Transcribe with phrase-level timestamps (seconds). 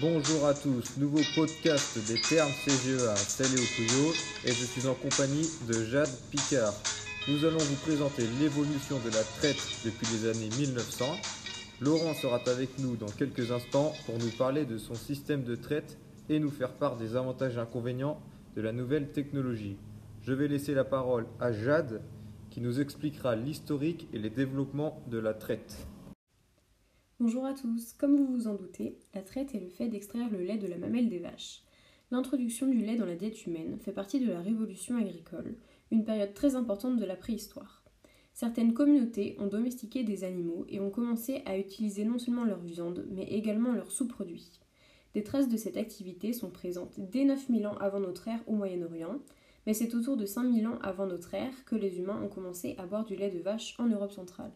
[0.00, 4.12] Bonjour à tous, nouveau podcast des termes CGE à Salé au Couillot
[4.44, 6.72] et je suis en compagnie de Jade Picard.
[7.26, 11.04] Nous allons vous présenter l'évolution de la traite depuis les années 1900.
[11.80, 15.98] Laurent sera avec nous dans quelques instants pour nous parler de son système de traite
[16.28, 18.20] et nous faire part des avantages et inconvénients
[18.54, 19.78] de la nouvelle technologie.
[20.22, 22.02] Je vais laisser la parole à Jade
[22.50, 25.88] qui nous expliquera l'historique et les développements de la traite.
[27.20, 27.94] Bonjour à tous.
[27.94, 30.78] Comme vous vous en doutez, la traite est le fait d'extraire le lait de la
[30.78, 31.64] mamelle des vaches.
[32.12, 35.56] L'introduction du lait dans la diète humaine fait partie de la révolution agricole,
[35.90, 37.82] une période très importante de la préhistoire.
[38.34, 43.04] Certaines communautés ont domestiqué des animaux et ont commencé à utiliser non seulement leur viande,
[43.10, 44.60] mais également leurs sous-produits.
[45.14, 49.18] Des traces de cette activité sont présentes dès 9000 ans avant notre ère au Moyen-Orient,
[49.66, 52.86] mais c'est autour de 5000 ans avant notre ère que les humains ont commencé à
[52.86, 54.52] boire du lait de vache en Europe centrale.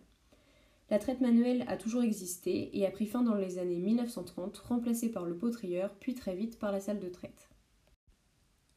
[0.92, 5.10] La traite manuelle a toujours existé et a pris fin dans les années 1930, remplacée
[5.10, 7.48] par le potrieur, puis très vite par la salle de traite.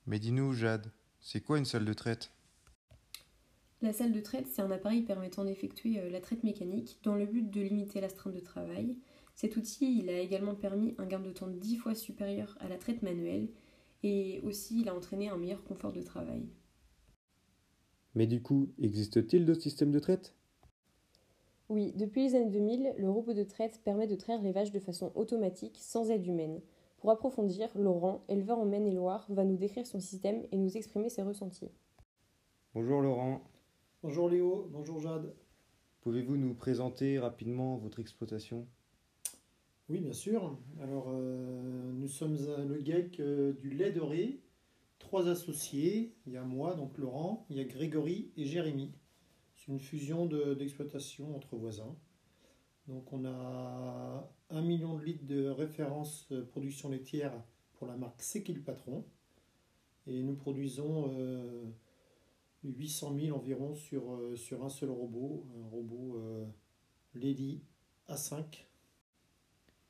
[0.07, 2.31] Mais dis-nous, Jade, c'est quoi une salle de traite?
[3.81, 7.25] La salle de traite, c'est un appareil permettant d'effectuer euh, la traite mécanique dans le
[7.25, 8.97] but de limiter l'astreinte de travail.
[9.35, 12.77] Cet outil, il a également permis un gain de temps dix fois supérieur à la
[12.77, 13.49] traite manuelle
[14.03, 16.47] et aussi il a entraîné un meilleur confort de travail.
[18.13, 20.33] Mais du coup, existe-t-il d'autres systèmes de traite?
[21.67, 24.79] Oui, depuis les années 2000, le robot de traite permet de traire les vaches de
[24.79, 26.61] façon automatique, sans aide humaine.
[26.97, 31.23] Pour approfondir, Laurent, éleveur en Maine-et-Loire, va nous décrire son système et nous exprimer ses
[31.23, 31.71] ressentis.
[32.75, 33.41] Bonjour Laurent.
[34.03, 35.33] Bonjour Léo, bonjour Jade.
[36.01, 38.67] Pouvez-vous nous présenter rapidement votre exploitation?
[39.89, 40.57] Oui, bien sûr.
[40.81, 44.39] Alors, euh, nous sommes le GEC euh, du lait de riz,
[44.99, 46.13] trois associés.
[46.27, 48.91] Il y a moi, donc Laurent, il y a Grégory et Jérémy
[49.67, 51.95] une fusion d'exploitation entre voisins.
[52.87, 57.33] Donc on a un million de litres de référence euh, production laitière
[57.73, 59.03] pour la marque C'est qui le patron.
[60.07, 61.11] Et nous produisons
[62.63, 66.21] 800 euh, 000 environ sur, euh, sur un seul robot, un robot
[67.15, 67.63] Lady
[68.07, 68.43] A5.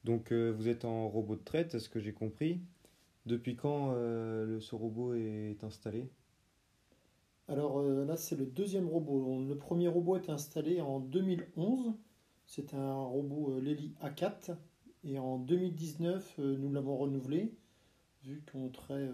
[0.05, 2.61] Donc vous êtes en robot de traite, est-ce que j'ai compris?
[3.25, 6.07] Depuis quand ce robot est installé?
[7.47, 9.45] Alors euh, là, c'est le deuxième robot.
[9.47, 11.93] Le premier robot est installé en 2011.
[12.47, 14.55] C'est un robot euh, Lely A4.
[15.03, 17.55] Et en 2019, euh, nous l'avons renouvelé.
[18.23, 19.11] Vu qu'on traite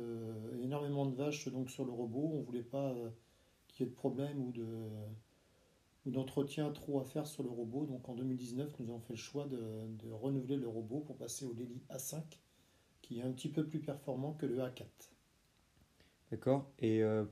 [0.64, 2.96] énormément de vaches donc, sur le robot, on ne voulait pas
[3.68, 4.66] qu'il y ait de problème ou de
[6.06, 7.86] d'entretien trop à faire sur le robot.
[7.86, 9.60] Donc en 2019, nous avons fait le choix de,
[10.00, 12.22] de renouveler le robot pour passer au Lely A5,
[13.02, 15.11] qui est un petit peu plus performant que le A4.
[16.32, 16.72] D'accord?
[16.80, 17.26] Et euh,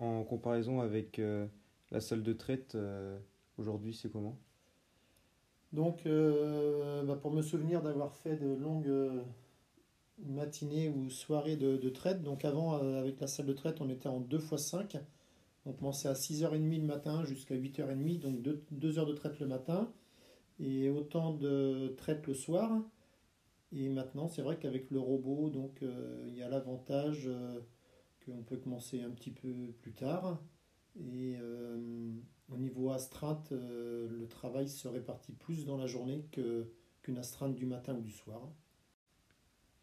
[0.00, 1.46] en comparaison avec euh,
[1.90, 3.18] la salle de traite, euh,
[3.58, 4.38] aujourd'hui, c'est comment?
[5.72, 8.90] Donc, bah, pour me souvenir d'avoir fait de longues
[10.24, 14.20] matinées ou soirées de, traite, donc avant, avec la salle de traite, on était en
[14.20, 14.96] 2 x 5.
[15.66, 18.40] On commençait à 6h30 le matin jusqu'à 8h30, donc
[18.70, 19.92] 2, heures de traite le matin
[20.58, 22.72] et autant de traite le soir.
[23.70, 27.28] Et maintenant, c'est vrai qu'avec le robot, donc il y a l'avantage
[28.32, 30.40] on peut commencer un petit peu plus tard.
[30.96, 32.10] Et euh,
[32.50, 37.66] au niveau astreinte, euh, le travail se répartit plus dans la journée qu'une astreinte du
[37.66, 38.50] matin ou du soir.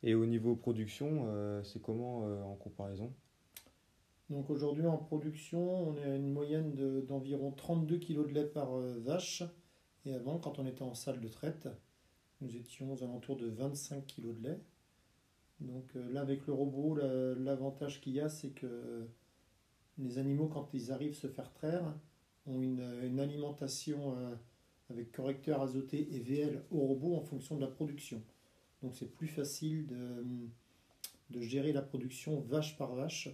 [0.04, 3.14] Et au niveau production, euh, c'est comment en comparaison?
[4.30, 6.74] Donc aujourd'hui en production, on est à une moyenne
[7.06, 9.44] d'environ 32 kg de lait par vache.
[10.06, 11.68] Et avant, quand on était en salle de traite,
[12.42, 14.60] nous étions aux alentours de 25 kg de lait.
[15.60, 19.08] Donc euh, là, avec le robot, l'avantage qu'il y a, c'est que
[19.98, 21.94] les animaux, quand ils arrivent se faire traire,
[22.46, 24.36] ont une, alimentation euh,
[24.90, 28.22] avec correcteur azoté et VL au robot en fonction de la production.
[28.84, 33.30] Donc c'est plus facile de, gérer la production vache par vache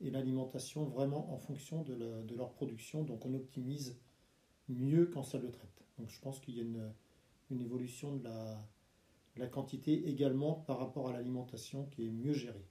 [0.00, 3.04] et l'alimentation vraiment en fonction de, leur production.
[3.04, 3.98] Donc on optimise
[4.68, 5.84] mieux qu'en salle de traite.
[5.98, 6.64] Donc je pense qu'il y a
[7.50, 8.60] une évolution de la,
[9.36, 12.64] la quantité également par rapport à l'alimentation qui est mieux gérée.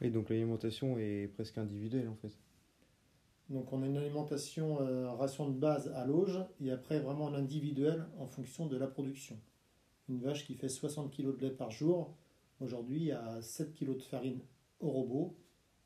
[0.00, 2.36] Oui, donc l'alimentation est presque individuelle en fait.
[3.48, 7.34] Donc on a une alimentation euh, ration de base à l'auge et après vraiment en
[7.34, 9.38] individuel en fonction de la production.
[10.08, 12.14] Une vache qui fait 60 kg de lait par jour,
[12.60, 14.40] aujourd'hui a 7 kg de farine
[14.80, 15.36] au robot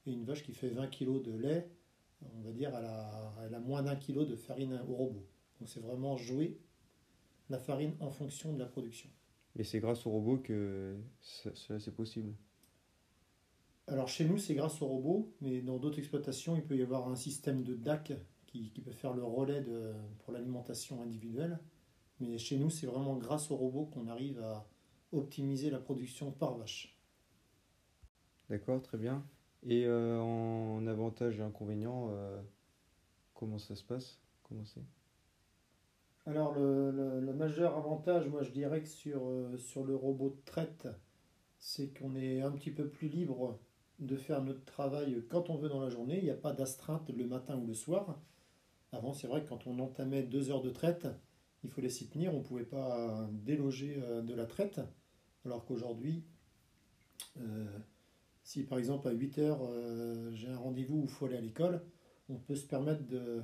[0.07, 1.69] et une vache qui fait 20 kg de lait,
[2.37, 5.27] on va dire elle a, elle a moins d'un kilo de farine au robot.
[5.59, 6.59] Donc c'est vraiment jouer
[7.51, 9.11] la farine en fonction de la production.
[9.59, 12.33] Et c'est grâce au robot que cela c'est possible.
[13.87, 17.09] Alors chez nous c'est grâce au robot, mais dans d'autres exploitations il peut y avoir
[17.09, 18.13] un système de DAC
[18.47, 19.65] qui, peut faire le relais
[20.21, 21.59] pour l'alimentation individuelle.
[22.21, 24.67] Mais chez nous c'est vraiment grâce au robot qu'on arrive à,
[25.13, 26.97] optimiser la production par vache.
[28.49, 29.25] D'accord, très bien.
[29.63, 32.41] Et euh, en avantage et inconvénient, euh,
[33.35, 34.19] comment ça se passe?
[34.43, 34.83] Comment c'est?
[36.27, 36.91] Alors le,
[37.21, 40.89] le- majeur avantage, moi je dirais que sur, euh, sur le robot de traite,
[41.59, 43.59] c'est qu'on est un petit peu plus libre
[44.01, 46.19] de faire notre travail quand on veut dans la journée.
[46.19, 48.21] Il n'y a pas d'astreinte le matin ou le soir.
[48.93, 51.09] Avant, c'est vrai que quand on entamait deux heures de traite,
[51.65, 52.35] il fallait s'y tenir.
[52.35, 54.81] On ne pouvait pas déloger euh, de la traite.
[55.47, 56.25] Alors qu'aujourd'hui,
[57.39, 57.67] euh,
[58.45, 59.61] si par exemple à 8 heures,
[60.33, 61.83] j'ai un rendez-vous où il faut aller à l'école,
[62.29, 63.43] on peut se permettre de,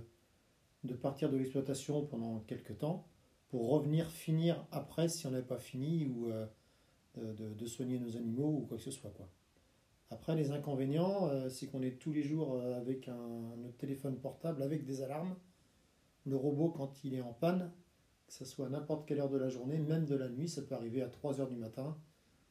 [0.87, 3.07] de partir de l'exploitation pendant quelques temps
[3.49, 6.31] pour revenir finir après si on n'avait pas fini ou
[7.19, 9.13] euh, de, soigner nos animaux ou quoi que ce soit.
[10.11, 14.17] Après, les inconvénients, euh, c'est qu'on est tous les jours euh, avec un, notre téléphone
[14.19, 15.35] portable avec des alarmes.
[16.27, 17.73] Le robot, quand il est en panne,
[18.27, 20.63] que ce soit à n'importe quelle heure de la journée, même de la nuit, ça
[20.63, 21.97] peut arriver à 3 heures du matin,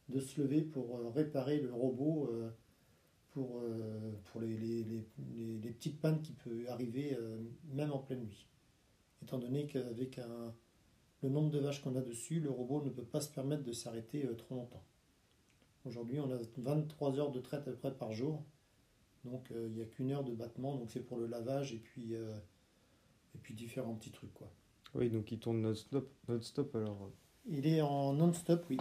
[0.10, 2.32] de se lever pour réparer le robot
[3.36, 5.06] pour, euh, pour les, les-
[5.62, 7.38] les- petites pannes qui peuvent arriver euh,
[7.74, 8.48] même en pleine nuit.
[9.22, 10.54] Étant donné qu'avec un-
[11.22, 13.74] le nombre de vaches qu'on a dessus, le robot ne peut pas se permettre de
[13.74, 14.84] s'arrêter euh, trop longtemps.
[15.84, 18.42] Aujourd'hui, on a 23 heures de traite à peu près par jour.
[19.26, 20.78] Donc, euh, il n'y a qu'une heure de battement.
[20.78, 22.34] Donc, c'est pour le lavage et puis, euh,
[23.36, 24.34] et puis différents petits trucs.
[24.34, 24.50] Quoi.
[24.94, 27.12] Oui, donc il tourne non-stop, non-stop alors.
[27.48, 28.78] Il est en non-stop, oui.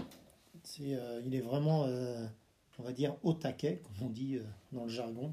[0.80, 2.24] Euh, il est vraiment, euh,
[2.78, 5.32] on va dire, au taquet, comme on dit euh, dans le jargon.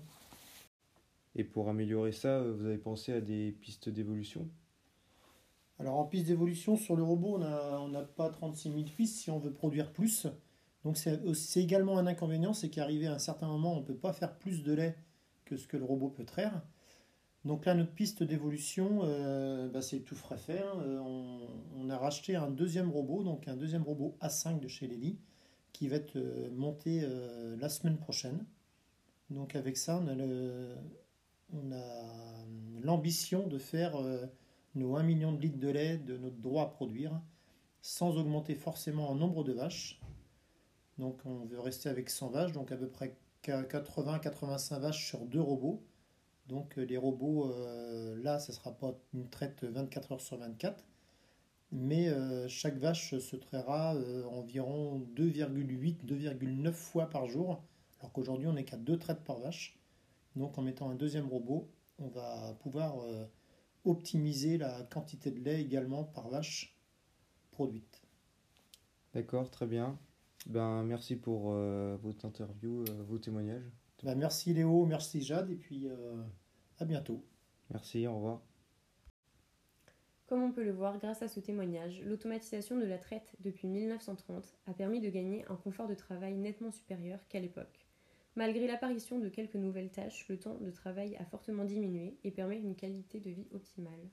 [1.35, 4.47] Et pour améliorer ça, euh, vous avez pensé à des pistes d'évolution?
[5.79, 9.39] Alors en piste d'évolution sur le robot, on n'a pas 36 000 pistes si on
[9.39, 10.27] veut produire plus.
[10.83, 13.95] Donc c'est c'est également un inconvénient, c'est qu'arrivé à un certain moment, on ne peut
[13.95, 14.95] pas faire plus de lait
[15.45, 16.61] que ce que le robot peut traire.
[17.45, 20.59] Donc là, notre piste d'évolution, euh, bah, c'est tout frais fait.
[20.59, 20.79] hein.
[20.81, 24.85] Euh, on, on a racheté un deuxième robot, donc un deuxième robot A5 de chez
[24.87, 25.17] Lely,
[25.73, 28.45] qui va être euh, monté euh, la semaine prochaine.
[29.29, 32.45] Donc avec ça, on a a
[32.81, 34.25] l'ambition de faire euh,
[34.75, 37.21] nos 1 million de litres de lait de notre droit à produire,
[37.81, 39.99] sans augmenter forcément en nombre de vaches.
[40.97, 45.41] Donc on veut rester avec 100 vaches, donc à peu près 80-85 vaches sur deux
[45.41, 45.83] robots.
[46.47, 50.37] Donc euh, les robots, euh, là, ce ne sera pas une traite 24 heures sur
[50.37, 50.83] 24,
[51.71, 57.63] mais euh, chaque vache se traira euh, environ 2,8-2,9 fois par jour,
[57.99, 59.79] alors qu'aujourd'hui on n'est qu'à deux traites par vache.
[60.35, 63.25] Donc en mettant un deuxième robot, on va pouvoir euh,
[63.85, 66.77] optimiser la quantité de lait également par vache
[67.51, 68.01] produite.
[69.13, 69.97] D'accord, très bien.
[70.47, 73.69] Ben, merci pour votre interview, vos témoignages.
[74.03, 75.87] Ben, merci Léo, merci Jade, et puis
[76.79, 77.23] à bientôt.
[77.69, 78.41] Merci, au revoir.
[80.31, 84.55] Comme on peut le voir grâce à ce témoignage, l'automatisation de la traite depuis 1930
[84.65, 87.85] a permis de gagner un confort de travail nettement supérieur qu'à l'époque.
[88.37, 92.61] Malgré l'apparition de quelques nouvelles tâches, le temps de travail a fortement diminué et permet
[92.61, 94.09] une qualité de vie optimale.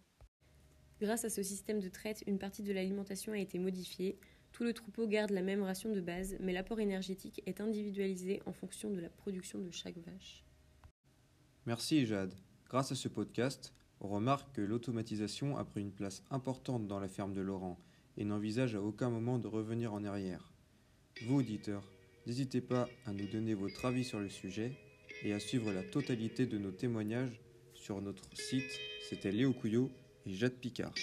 [1.01, 4.19] Grâce à ce système de traite, une partie de l'alimentation a été modifiée.
[4.51, 8.53] Tout le troupeau garde la même ration de base, mais l'apport énergétique est individualisé en
[8.53, 10.45] fonction de la production de chaque vache.
[11.65, 12.35] Merci Jade.
[12.69, 17.09] Grâce à ce podcast, on remarque que l'automatisation a pris une place importante dans la
[17.09, 17.79] ferme de Laurent
[18.17, 20.53] et n'envisage à aucun moment de revenir en arrière.
[21.27, 21.85] Vous, auditeurs,
[22.27, 24.73] n'hésitez pas à nous donner votre avis sur le sujet
[25.25, 27.41] et à suivre la totalité de nos témoignages
[27.75, 28.79] sur notre site.
[29.09, 29.91] C'était Léo Couillot
[30.27, 30.95] et Jade Picard.